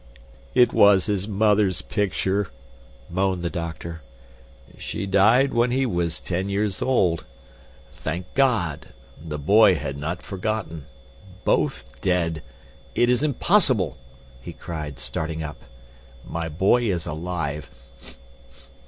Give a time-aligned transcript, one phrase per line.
[0.55, 2.47] "It was his mother's picture,"
[3.07, 4.01] moaned the doctor.
[4.79, 7.23] "She died when he was ten years old.
[7.91, 8.95] Thank God!
[9.23, 10.87] The boy had not forgotten!
[11.45, 12.41] Both dead?
[12.95, 13.95] It is impossible!"
[14.41, 15.61] he cried, starting up.
[16.25, 17.69] "My boy is alive.